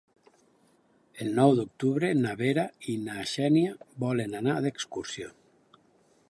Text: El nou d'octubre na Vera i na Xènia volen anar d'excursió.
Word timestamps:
El 1.25 1.27
nou 1.39 1.53
d'octubre 1.59 2.09
na 2.21 2.31
Vera 2.39 2.63
i 2.95 2.97
na 3.05 3.27
Xènia 3.33 3.77
volen 4.07 4.35
anar 4.41 4.57
d'excursió. 4.67 5.31